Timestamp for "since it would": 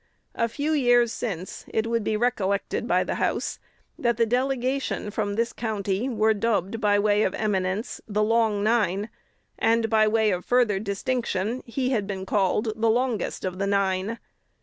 1.11-2.03